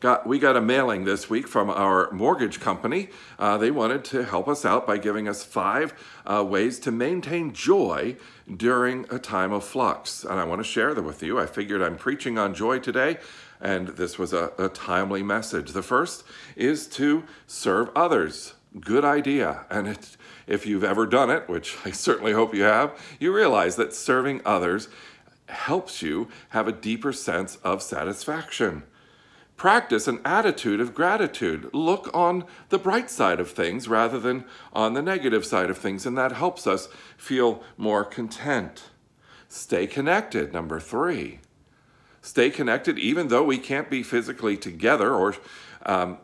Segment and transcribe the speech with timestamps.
[0.00, 3.10] got we got a mailing this week from our mortgage company.
[3.38, 5.94] Uh, they wanted to help us out by giving us five
[6.26, 8.16] uh, ways to maintain joy
[8.54, 11.38] during a time of flux, and I want to share them with you.
[11.38, 13.18] I figured I'm preaching on joy today,
[13.60, 15.72] and this was a, a timely message.
[15.72, 16.24] The first
[16.56, 18.54] is to serve others.
[18.80, 22.98] Good idea, and it, if you've ever done it, which I certainly hope you have,
[23.18, 24.88] you realize that serving others
[25.48, 28.84] helps you have a deeper sense of satisfaction.
[29.60, 31.68] Practice an attitude of gratitude.
[31.74, 36.06] Look on the bright side of things rather than on the negative side of things,
[36.06, 38.84] and that helps us feel more content.
[39.48, 41.40] Stay connected, number three.
[42.22, 45.36] Stay connected even though we can't be physically together or
[45.84, 46.16] um,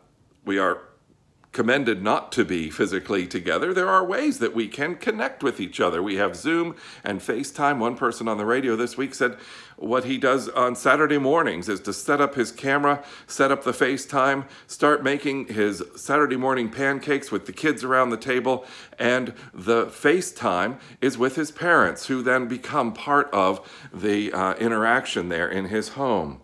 [0.43, 0.86] we are
[1.57, 5.79] commended not to be physically together, there are ways that we can connect with each
[5.79, 6.03] other.
[6.03, 7.79] We have Zoom and FaceTime.
[7.79, 9.35] One person on the radio this week said
[9.75, 13.71] what he does on Saturday mornings is to set up his camera, set up the
[13.71, 18.63] FaceTime, start making his Saturday morning pancakes with the kids around the table,
[18.99, 25.29] and the FaceTime is with his parents, who then become part of the uh, interaction
[25.29, 26.39] there in his home.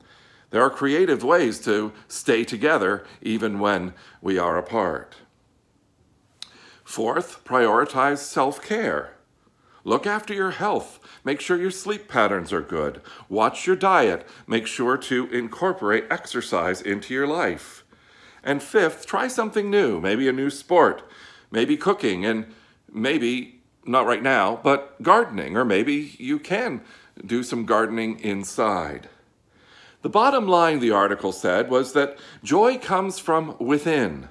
[0.54, 5.16] There are creative ways to stay together even when we are apart.
[6.84, 9.16] Fourth, prioritize self care.
[9.84, 11.00] Look after your health.
[11.24, 13.02] Make sure your sleep patterns are good.
[13.30, 14.28] Watch your diet.
[14.46, 17.84] Make sure to incorporate exercise into your life.
[18.44, 21.02] And fifth, try something new, maybe a new sport,
[21.50, 22.46] maybe cooking, and
[22.92, 26.82] maybe, not right now, but gardening, or maybe you can
[27.26, 29.10] do some gardening inside.
[30.04, 34.30] The bottom line, the article said, was that joy comes from within.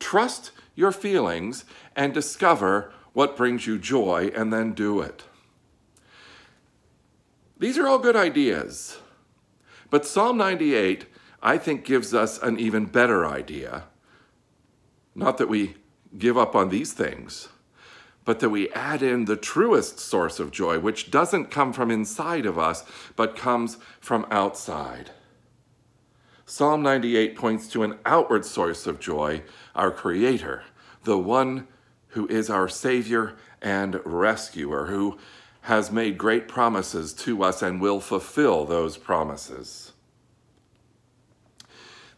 [0.00, 5.22] Trust your feelings and discover what brings you joy and then do it.
[7.56, 8.98] These are all good ideas.
[9.90, 11.06] But Psalm 98,
[11.40, 13.84] I think, gives us an even better idea.
[15.14, 15.76] Not that we
[16.18, 17.48] give up on these things,
[18.24, 22.46] but that we add in the truest source of joy, which doesn't come from inside
[22.46, 22.84] of us,
[23.16, 25.10] but comes from outside.
[26.46, 29.42] Psalm 98 points to an outward source of joy,
[29.74, 30.62] our Creator,
[31.04, 31.66] the one
[32.08, 35.16] who is our Savior and rescuer, who
[35.62, 39.91] has made great promises to us and will fulfill those promises.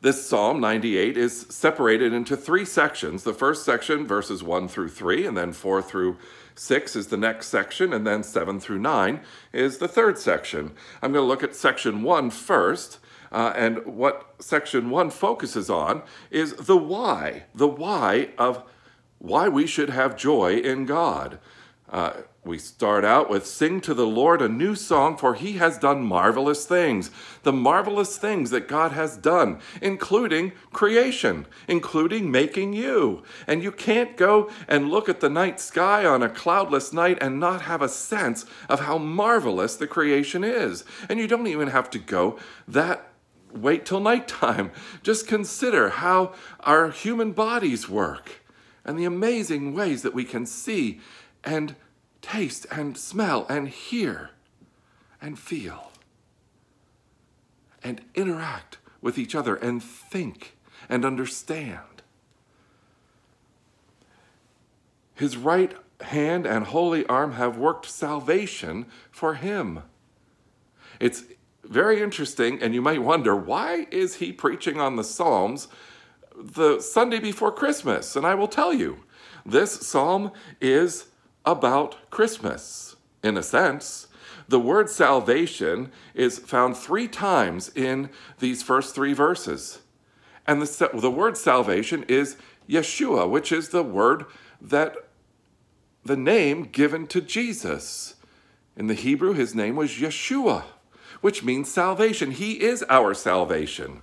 [0.05, 3.23] This Psalm 98 is separated into three sections.
[3.23, 6.19] The first section, verses 1 through 3, and then 4 through
[6.55, 9.21] 6 is the next section, and then 7 through 9
[9.55, 10.73] is the third section.
[11.01, 12.99] I'm going to look at section 1 first.
[13.33, 18.63] Uh, and what section 1 focuses on is the why, the why of
[19.21, 21.39] why we should have joy in God.
[21.91, 22.13] Uh,
[22.45, 26.03] we start out with Sing to the Lord a new song, for he has done
[26.03, 27.11] marvelous things.
[27.43, 33.23] The marvelous things that God has done, including creation, including making you.
[33.47, 37.39] And you can't go and look at the night sky on a cloudless night and
[37.39, 40.85] not have a sense of how marvelous the creation is.
[41.09, 43.11] And you don't even have to go that
[43.53, 44.71] wait till nighttime.
[45.03, 48.43] Just consider how our human bodies work
[48.85, 51.01] and the amazing ways that we can see
[51.45, 51.77] and
[52.23, 54.31] taste and smell and hear
[55.21, 55.93] and feel
[57.83, 60.57] and interact with each other and think
[60.89, 62.03] and understand.
[65.15, 69.83] His right hand and holy arm have worked salvation for him.
[70.99, 71.25] It's
[71.63, 75.69] very interesting, and you might wonder why is he preaching on the Psalms
[76.37, 78.17] the Sunday before Christmas?
[78.17, 79.05] And I will tell you,
[79.47, 81.07] this psalm is
[81.45, 84.09] about Christmas, in a sense.
[84.49, 89.81] The word salvation is found three times in these first three verses.
[90.47, 92.37] And the, the word salvation is
[92.69, 94.27] Yeshua, which is the word
[94.61, 94.97] that
[96.05, 98.17] the name given to Jesus.
[98.77, 100.65] In the Hebrew, his name was Yeshua,
[101.23, 102.33] which means salvation.
[102.33, 104.03] He is our salvation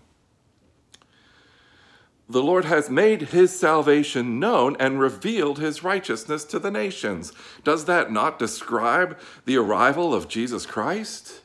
[2.32, 7.34] the Lord has made his salvation known and revealed his righteousness to the nations.
[7.64, 11.42] Does that not describe the arrival of Jesus Christ?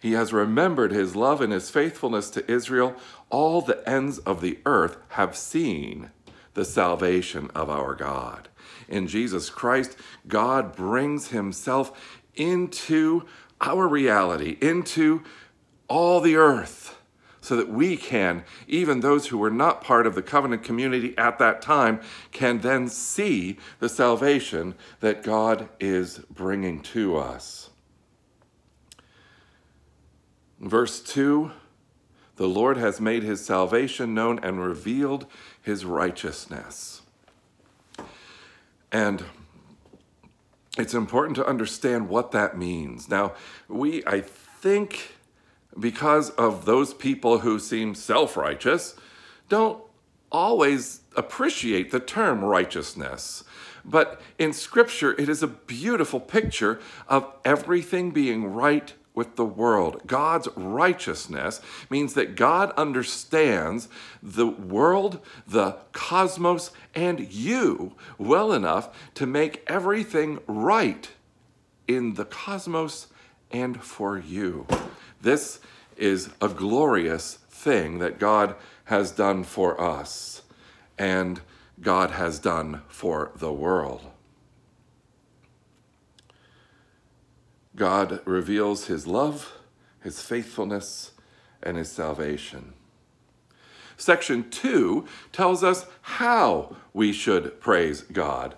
[0.00, 2.96] He has remembered his love and his faithfulness to Israel.
[3.30, 6.10] All the ends of the earth have seen
[6.54, 8.48] the salvation of our God.
[8.88, 9.96] In Jesus Christ,
[10.28, 13.24] God brings himself into
[13.60, 15.22] our reality, into
[15.88, 16.96] all the earth
[17.42, 21.38] so that we can, even those who were not part of the covenant community at
[21.40, 22.00] that time,
[22.30, 27.70] can then see the salvation that God is bringing to us.
[30.60, 31.50] Verse 2
[32.36, 35.26] The Lord has made his salvation known and revealed
[35.60, 37.02] his righteousness.
[38.92, 39.24] And
[40.78, 43.08] it's important to understand what that means.
[43.08, 43.32] Now,
[43.68, 45.11] we, I think,
[45.78, 48.94] because of those people who seem self righteous,
[49.48, 49.82] don't
[50.30, 53.44] always appreciate the term righteousness.
[53.84, 60.00] But in Scripture, it is a beautiful picture of everything being right with the world.
[60.06, 61.60] God's righteousness
[61.90, 63.88] means that God understands
[64.22, 71.10] the world, the cosmos, and you well enough to make everything right
[71.86, 73.08] in the cosmos
[73.50, 74.66] and for you.
[75.22, 75.60] This
[75.96, 80.42] is a glorious thing that God has done for us
[80.98, 81.40] and
[81.80, 84.02] God has done for the world.
[87.74, 89.52] God reveals his love,
[90.00, 91.12] his faithfulness,
[91.62, 92.74] and his salvation.
[93.96, 98.56] Section 2 tells us how we should praise God.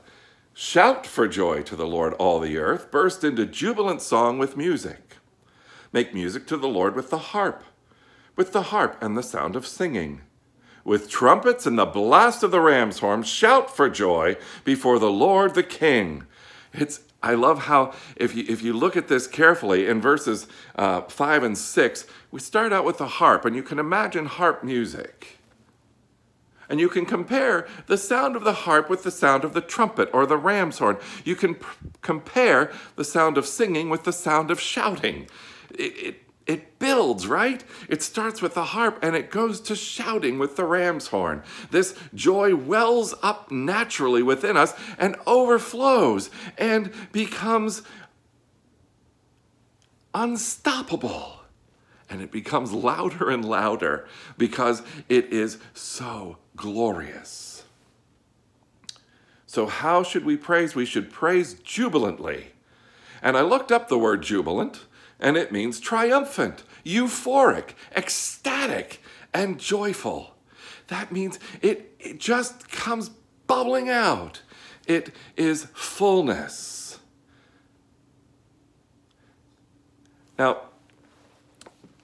[0.55, 2.91] Shout for joy to the Lord, all the earth.
[2.91, 5.04] Burst into jubilant song with music.
[5.95, 7.63] Make music to the Lord with the harp,
[8.35, 10.23] with the harp and the sound of singing.
[10.83, 15.55] With trumpets and the blast of the ram's horn, shout for joy before the Lord
[15.55, 16.27] the King.
[16.73, 21.03] It's I love how, if you, if you look at this carefully in verses uh,
[21.03, 25.39] 5 and 6, we start out with the harp, and you can imagine harp music.
[26.69, 30.11] And you can compare the sound of the harp with the sound of the trumpet
[30.13, 30.97] or the ram's horn.
[31.25, 31.57] You can
[32.03, 35.29] compare the sound of singing with the sound of shouting.
[35.79, 37.65] It, it, it builds, right?
[37.89, 41.43] It starts with the harp and it goes to shouting with the ram's horn.
[41.71, 46.29] This joy wells up naturally within us and overflows
[46.59, 47.83] and becomes
[50.13, 51.41] unstoppable.
[52.11, 54.07] And it becomes louder and louder
[54.37, 57.65] because it is so glorious.
[59.47, 60.75] So, how should we praise?
[60.75, 62.49] We should praise jubilantly.
[63.23, 64.81] And I looked up the word jubilant
[65.21, 69.01] and it means triumphant, euphoric, ecstatic,
[69.33, 70.35] and joyful.
[70.89, 73.11] That means it, it just comes
[73.47, 74.43] bubbling out.
[74.87, 76.99] It is fullness.
[80.39, 80.63] Now,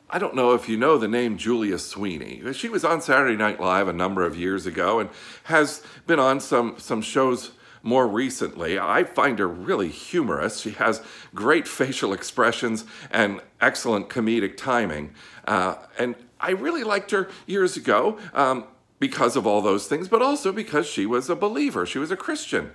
[0.09, 2.43] I don't know if you know the name Julia Sweeney.
[2.53, 5.11] She was on Saturday Night Live a number of years ago and
[5.45, 8.79] has been on some, some shows more recently.
[8.79, 10.61] I find her really humorous.
[10.61, 11.03] She has
[11.35, 15.15] great facial expressions and excellent comedic timing.
[15.47, 18.65] Uh, and I really liked her years ago um,
[18.99, 21.87] because of all those things, but also because she was a believer.
[21.87, 22.73] She was a Christian.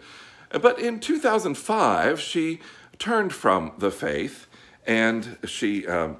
[0.49, 2.59] But in 2005, she
[2.97, 4.47] turned from the faith
[4.87, 6.17] and she, um,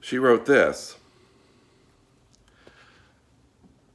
[0.00, 0.96] she wrote this.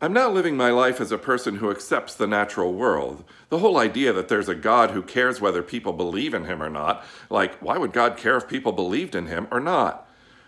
[0.03, 3.23] I'm now living my life as a person who accepts the natural world.
[3.47, 6.69] The whole idea that there's a God who cares whether people believe in him or
[6.69, 10.05] not, like, why would God care if people believed in him or not?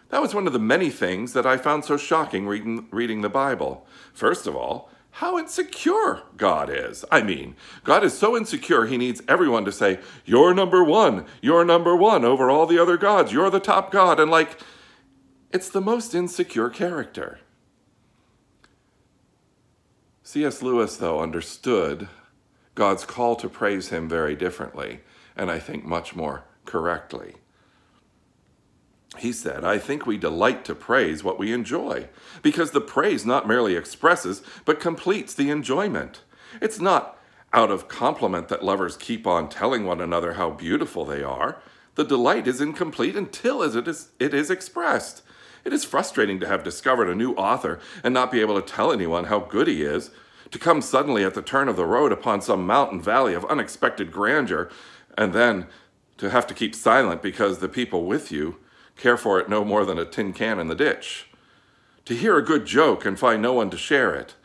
[0.09, 3.29] That was one of the many things that I found so shocking reading, reading the
[3.29, 3.87] Bible.
[4.13, 7.05] First of all, how insecure God is.
[7.09, 7.55] I mean,
[7.85, 12.25] God is so insecure, he needs everyone to say, You're number one, you're number one
[12.25, 14.19] over all the other gods, you're the top God.
[14.19, 14.59] And like,
[15.53, 17.39] it's the most insecure character.
[20.27, 20.63] C.S.
[20.63, 22.07] Lewis, though, understood
[22.73, 25.01] God's call to praise him very differently,
[25.37, 27.35] and I think much more correctly.
[29.19, 32.09] He said, I think we delight to praise what we enjoy,
[32.41, 36.21] because the praise not merely expresses, but completes the enjoyment.
[36.59, 37.19] It's not
[37.53, 41.61] out of compliment that lovers keep on telling one another how beautiful they are.
[41.93, 45.21] The delight is incomplete until it is, it is expressed.
[45.65, 48.91] It is frustrating to have discovered a new author and not be able to tell
[48.91, 50.11] anyone how good he is,
[50.51, 54.11] to come suddenly at the turn of the road upon some mountain valley of unexpected
[54.11, 54.69] grandeur,
[55.17, 55.65] and then
[56.17, 58.57] to have to keep silent because the people with you
[58.95, 61.27] care for it no more than a tin can in the ditch.
[62.05, 64.35] To hear a good joke and find no one to share it.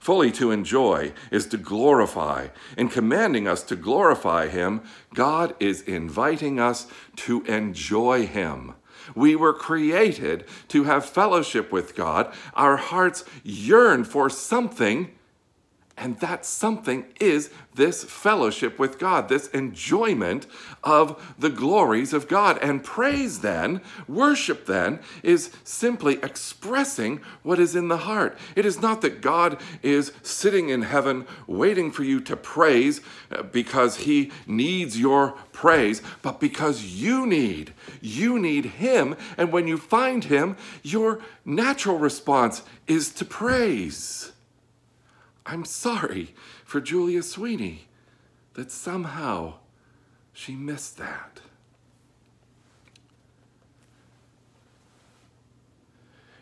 [0.00, 2.48] Fully to enjoy is to glorify.
[2.76, 4.82] In commanding us to glorify Him,
[5.14, 8.74] God is inviting us to enjoy Him.
[9.14, 12.32] We were created to have fellowship with God.
[12.54, 15.13] Our hearts yearn for something,
[15.96, 20.46] And that something is this fellowship with God, this enjoyment
[20.82, 22.58] of the glories of God.
[22.60, 28.36] And praise, then, worship, then, is simply expressing what is in the heart.
[28.56, 33.42] It is not that God is sitting in heaven waiting for you to praise uh,
[33.42, 37.72] because he needs your praise, but because you need.
[38.00, 39.14] You need him.
[39.38, 44.32] And when you find him, your natural response is to praise.
[45.46, 46.34] I'm sorry
[46.64, 47.88] for Julia Sweeney
[48.54, 49.54] that somehow
[50.32, 51.40] she missed that.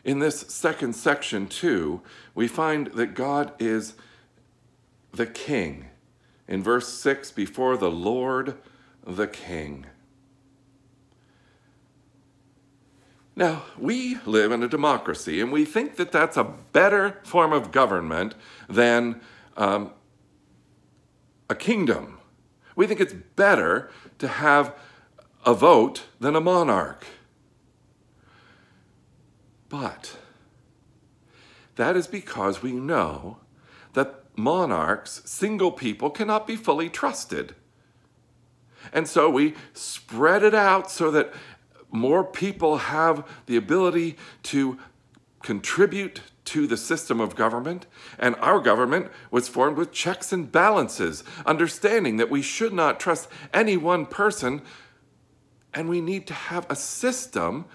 [0.05, 2.03] In this second section, too,
[2.35, 3.95] we find that God is
[5.13, 5.87] the King.
[6.49, 8.57] In verse 6, before the Lord
[9.07, 9.87] the King.
[13.35, 17.73] Now, we live in a democracy, and we think that that's a better form of
[17.73, 18.35] government
[18.69, 19.21] than
[19.57, 19.93] um,
[21.49, 22.19] a kingdom.
[22.77, 24.75] We think it's better to have
[25.47, 27.07] a vote than a monarch.
[29.69, 30.17] But
[31.77, 33.39] that is because we know
[33.95, 37.55] that monarchs, single people, cannot be fully trusted.
[38.93, 41.33] And so we spread it out so that
[41.93, 44.79] more people have the ability to
[45.43, 47.87] contribute to the system of government,
[48.19, 53.29] and our government was formed with checks and balances, understanding that we should not trust
[53.55, 54.63] any one person,
[55.73, 57.67] and we need to have a system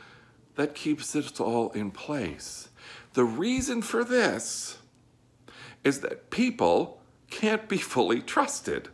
[0.55, 2.69] that keeps it all in place.
[3.13, 4.79] The reason for this
[5.83, 8.89] is that people can't be fully trusted,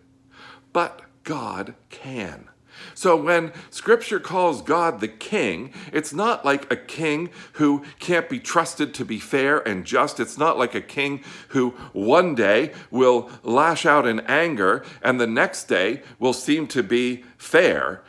[0.72, 2.50] but God can.
[2.94, 8.40] So when scripture calls God the king, it's not like a king who can't be
[8.40, 10.20] trusted to be fair and just.
[10.20, 15.28] It's not like a king who one day will lash out in anger and the
[15.28, 18.04] next day will seem to be fair.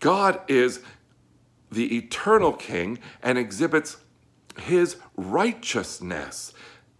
[0.00, 0.80] God is
[1.70, 3.98] the eternal king and exhibits
[4.58, 6.52] his righteousness.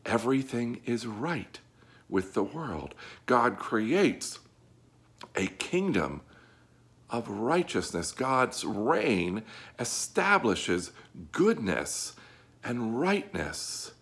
[0.04, 1.58] Everything is right
[2.08, 2.94] with the world.
[3.26, 4.38] God creates
[5.34, 6.20] a kingdom
[7.10, 8.12] of righteousness.
[8.12, 9.42] God's reign
[9.78, 10.92] establishes
[11.32, 12.14] goodness
[12.64, 13.92] and rightness,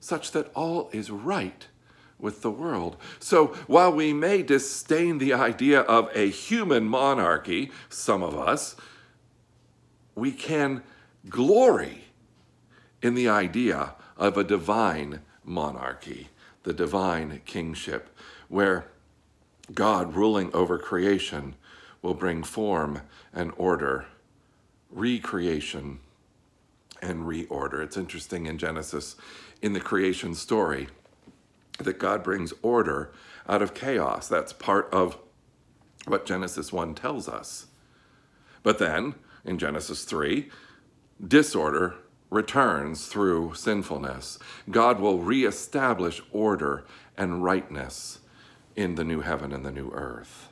[0.00, 1.66] such that all is right
[2.18, 2.96] with the world.
[3.18, 8.76] So while we may disdain the idea of a human monarchy, some of us,
[10.14, 10.82] we can
[11.28, 12.04] glory
[13.02, 16.28] in the idea of a divine monarchy,
[16.62, 18.08] the divine kingship,
[18.48, 18.86] where
[19.72, 21.56] God ruling over creation
[22.04, 23.00] will bring form
[23.32, 24.04] and order,
[24.90, 25.98] recreation
[27.00, 27.82] and reorder.
[27.82, 29.16] It's interesting in Genesis,
[29.62, 30.88] in the creation story,
[31.78, 33.10] that God brings order
[33.48, 34.28] out of chaos.
[34.28, 35.16] That's part of
[36.06, 37.68] what Genesis 1 tells us.
[38.62, 40.50] But then, in Genesis 3,
[41.26, 41.94] disorder
[42.28, 44.38] returns through sinfulness.
[44.70, 46.84] God will reestablish order
[47.16, 48.18] and rightness
[48.76, 50.50] in the new heaven and the new earth.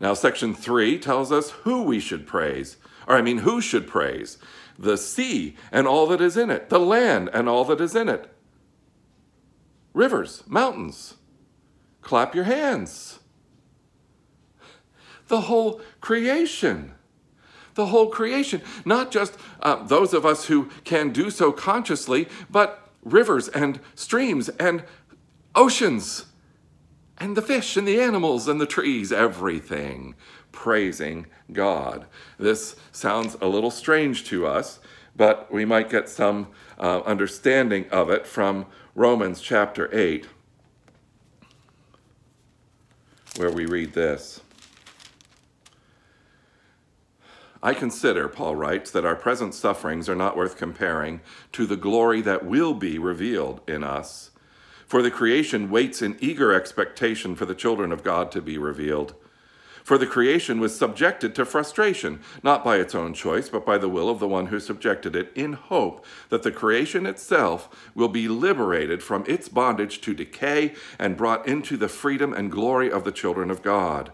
[0.00, 4.38] Now, section three tells us who we should praise, or I mean, who should praise
[4.78, 8.08] the sea and all that is in it, the land and all that is in
[8.08, 8.32] it,
[9.92, 11.14] rivers, mountains.
[12.00, 13.18] Clap your hands.
[15.28, 16.92] The whole creation.
[17.74, 18.62] The whole creation.
[18.86, 24.48] Not just uh, those of us who can do so consciously, but rivers and streams
[24.48, 24.82] and
[25.54, 26.24] oceans
[27.20, 30.14] and the fish and the animals and the trees, everything
[30.52, 32.06] praising God.
[32.38, 34.80] This sounds a little strange to us,
[35.14, 36.48] but we might get some
[36.78, 40.26] uh, understanding of it from Romans chapter 8,
[43.36, 44.40] where we read this.
[47.62, 51.20] I consider, Paul writes, that our present sufferings are not worth comparing
[51.52, 54.29] to the glory that will be revealed in us.
[54.90, 59.14] For the creation waits in eager expectation for the children of God to be revealed.
[59.84, 63.88] For the creation was subjected to frustration, not by its own choice, but by the
[63.88, 68.26] will of the one who subjected it, in hope that the creation itself will be
[68.26, 73.12] liberated from its bondage to decay and brought into the freedom and glory of the
[73.12, 74.10] children of God.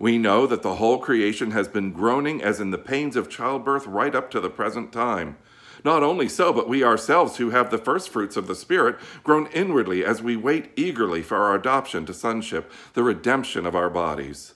[0.00, 3.86] We know that the whole creation has been groaning as in the pains of childbirth
[3.86, 5.36] right up to the present time.
[5.84, 9.46] Not only so, but we ourselves who have the first fruits of the Spirit groan
[9.48, 14.54] inwardly as we wait eagerly for our adoption to sonship, the redemption of our bodies.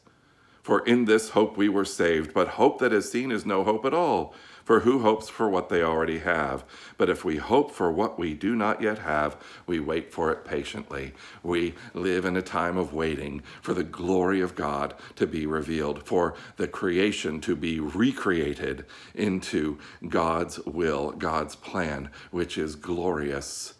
[0.62, 3.84] For in this hope we were saved, but hope that is seen is no hope
[3.84, 4.34] at all.
[4.64, 6.64] For who hopes for what they already have?
[6.96, 10.44] But if we hope for what we do not yet have, we wait for it
[10.44, 11.12] patiently.
[11.42, 16.06] We live in a time of waiting for the glory of God to be revealed,
[16.06, 19.78] for the creation to be recreated into
[20.08, 23.74] God's will, God's plan, which is glorious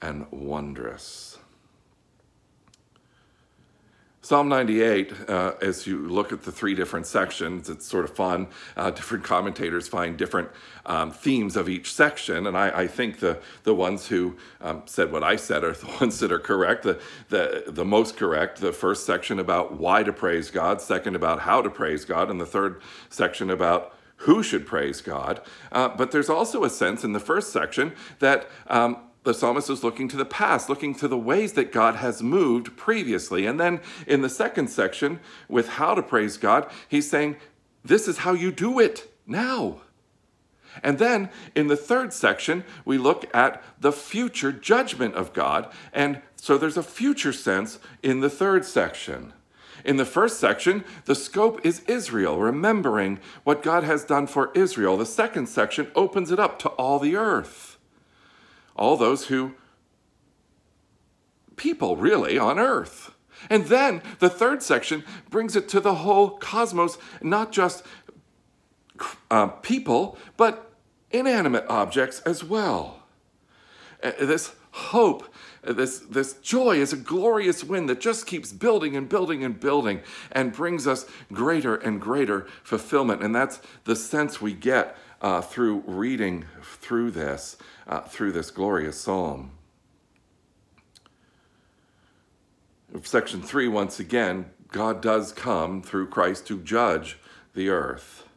[0.00, 1.38] and wondrous.
[4.24, 8.46] Psalm 98, uh, as you look at the three different sections, it's sort of fun.
[8.76, 10.48] Uh, different commentators find different
[10.86, 15.10] um, themes of each section, and I, I, think the, the ones who um, said
[15.10, 17.00] what I said are the ones that are correct, the,
[17.30, 18.60] the, the most correct.
[18.60, 22.40] The first section about why to praise God, second about how to praise God, and
[22.40, 25.40] the third section about who should praise God.
[25.72, 29.84] Uh, but there's also a sense in the first section that um, the psalmist is
[29.84, 33.46] looking to the past, looking to the ways that God has moved previously.
[33.46, 37.36] And then in the second section, with how to praise God, he's saying,
[37.84, 39.82] This is how you do it now.
[40.82, 45.70] And then in the third section, we look at the future judgment of God.
[45.92, 49.34] And so there's a future sense in the third section.
[49.84, 54.96] In the first section, the scope is Israel, remembering what God has done for Israel.
[54.96, 57.71] The second section opens it up to all the earth
[58.76, 59.54] all those who,
[61.56, 63.14] people really on earth.
[63.50, 67.84] And then the third section brings it to the whole cosmos, not just
[69.30, 70.72] uh, people, but
[71.10, 73.02] inanimate objects as well.
[74.02, 75.32] Uh, this hope,
[75.66, 79.60] uh, this, this joy is a glorious wind that just keeps building and building and
[79.60, 80.00] building
[80.30, 83.22] and brings us greater and greater fulfillment.
[83.22, 89.00] And that's the sense we get uh, through reading through this uh, through this glorious
[89.00, 89.52] psalm.
[93.04, 97.18] Section 3, once again, God does come through Christ to judge
[97.54, 98.28] the earth.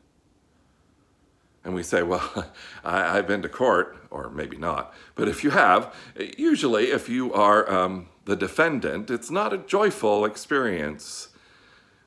[1.65, 5.50] And we say, well, I, have been to court, or maybe not, but if you
[5.50, 5.94] have,
[6.38, 11.30] usually if you are um, the defendant, it's not a joyful experience.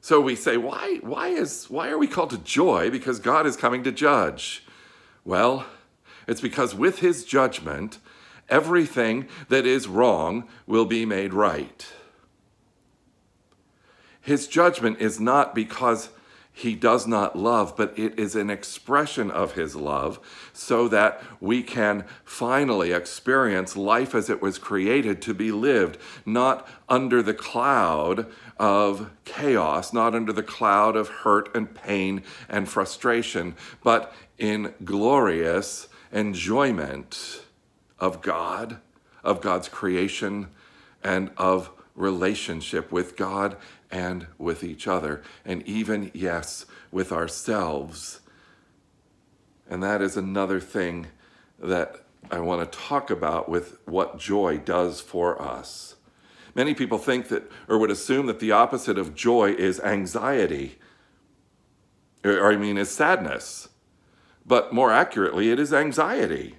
[0.00, 2.88] So we say, why, why, is, why are we called to joy?
[2.88, 4.64] Because God is coming to judge.
[5.28, 5.66] Well,
[6.26, 7.98] it's because with his judgment,
[8.48, 11.86] everything that is wrong will be made right.
[14.22, 16.08] His judgment is not because
[16.58, 20.18] he does not love, but it is an expression of his love
[20.52, 26.66] so that we can finally experience life as it was created to be lived, not
[26.88, 28.26] under the cloud
[28.58, 33.54] of chaos, not under the cloud of hurt and pain and frustration,
[33.84, 37.44] but in glorious enjoyment
[38.00, 38.78] of God,
[39.22, 40.48] of God's creation,
[41.04, 43.56] and of relationship with God
[43.90, 48.20] and with each other, and even, yes, with ourselves.
[49.68, 51.08] And that is another thing
[51.58, 55.96] that I want to talk about with what joy does for us.
[56.54, 60.78] Many people think that, or would assume that the opposite of joy is anxiety,
[62.24, 63.68] or, I mean, is sadness
[64.48, 66.56] but more accurately, it is anxiety.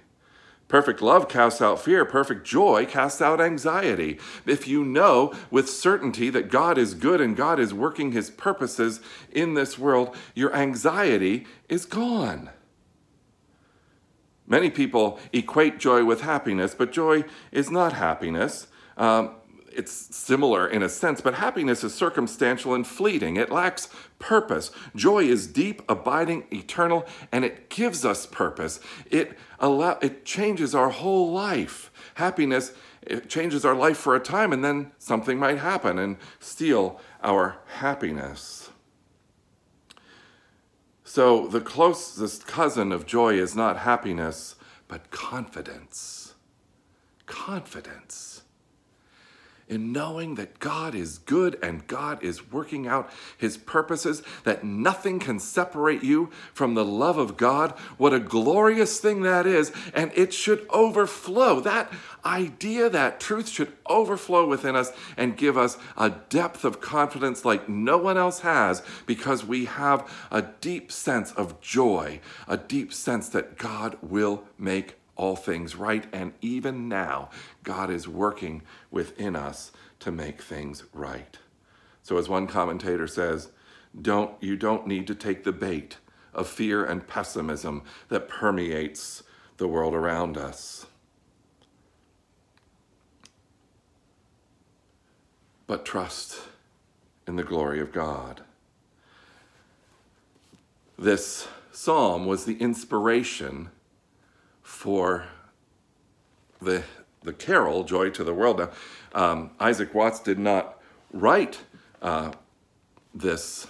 [0.70, 2.04] Perfect love casts out fear.
[2.04, 4.20] Perfect joy casts out anxiety.
[4.46, 9.00] If you know with certainty that God is good and God is working his purposes
[9.32, 12.50] in this world, your anxiety is gone.
[14.46, 18.68] Many people equate joy with happiness, but joy is not happiness.
[18.96, 19.34] Um,
[19.72, 23.36] it's similar in a sense, but happiness is circumstantial and fleeting.
[23.36, 24.70] It lacks purpose.
[24.94, 28.80] Joy is deep, abiding, eternal, and it gives us purpose.
[29.10, 31.90] It allow it changes our whole life.
[32.14, 37.00] Happiness it changes our life for a time and then something might happen and steal
[37.22, 38.70] our happiness.
[41.02, 44.56] So the closest cousin of joy is not happiness,
[44.86, 46.34] but confidence.
[47.26, 48.29] Confidence
[49.70, 55.20] in knowing that God is good and God is working out his purposes, that nothing
[55.20, 57.70] can separate you from the love of God.
[57.96, 59.72] What a glorious thing that is.
[59.94, 61.60] And it should overflow.
[61.60, 61.90] That
[62.24, 67.68] idea, that truth should overflow within us and give us a depth of confidence like
[67.68, 73.28] no one else has because we have a deep sense of joy, a deep sense
[73.30, 76.06] that God will make all things right.
[76.14, 77.28] And even now,
[77.62, 81.36] God is working within us to make things right.
[82.02, 83.50] So, as one commentator says,
[84.00, 85.98] don't, you don't need to take the bait
[86.32, 89.22] of fear and pessimism that permeates
[89.58, 90.86] the world around us.
[95.66, 96.40] But trust
[97.26, 98.40] in the glory of God.
[100.98, 103.68] This psalm was the inspiration
[104.62, 105.26] for
[106.60, 106.82] the,
[107.22, 108.58] the carol, Joy to the World.
[108.58, 108.70] Now,
[109.14, 110.80] um, Isaac Watts did not
[111.12, 111.60] write
[112.02, 112.32] uh,
[113.14, 113.66] this,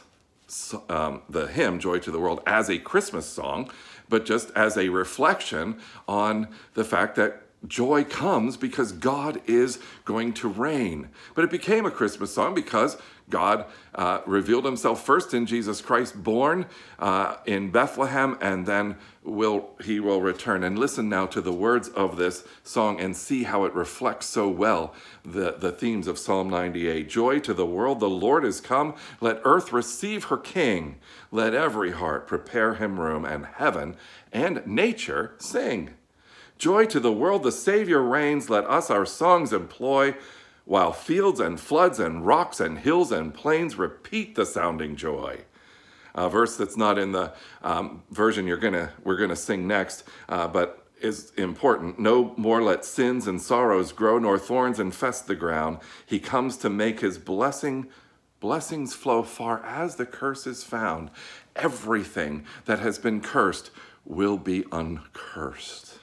[0.88, 3.70] um, the hymn, Joy to the World, as a Christmas song,
[4.08, 10.32] but just as a reflection on the fact that joy comes because God is going
[10.34, 11.10] to reign.
[11.34, 12.96] But it became a Christmas song because
[13.28, 16.66] God uh, revealed himself first in Jesus Christ, born
[16.98, 20.64] uh, in Bethlehem, and then will he will return.
[20.64, 24.48] And listen now to the words of this song and see how it reflects so
[24.48, 24.94] well
[25.24, 27.08] the, the themes of Psalm 98.
[27.08, 28.94] Joy to the world, the Lord is come.
[29.20, 30.96] Let earth receive her King.
[31.30, 33.96] Let every heart prepare him room, and heaven
[34.32, 35.90] and nature sing.
[36.60, 38.50] Joy to the world, the Savior reigns.
[38.50, 40.14] Let us our songs employ,
[40.66, 45.38] while fields and floods and rocks and hills and plains repeat the sounding joy.
[46.14, 50.48] A verse that's not in the um, version you're gonna we're gonna sing next, uh,
[50.48, 51.98] but is important.
[51.98, 55.78] No more let sins and sorrows grow, nor thorns infest the ground.
[56.04, 57.88] He comes to make his blessing
[58.38, 61.10] blessings flow far as the curse is found.
[61.56, 63.70] Everything that has been cursed
[64.04, 65.99] will be uncursed.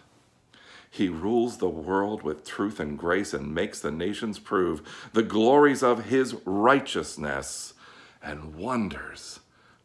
[0.90, 4.82] He rules the world with truth and grace and makes the nations prove
[5.14, 7.74] the glories of his righteousness
[8.22, 9.40] and wonders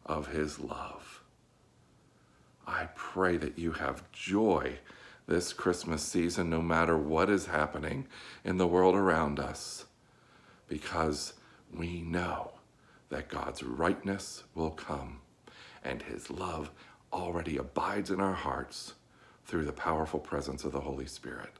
[0.05, 1.21] of his love.
[2.65, 4.79] I pray that you have joy
[5.27, 8.07] this Christmas season, no matter what is happening
[8.43, 9.85] in the world around us,
[10.67, 11.33] because
[11.73, 12.53] we know
[13.09, 15.19] that God's rightness will come
[15.83, 16.71] and his love
[17.11, 18.93] already abides in our hearts
[19.45, 21.51] through the powerful presence of the Holy Spirit.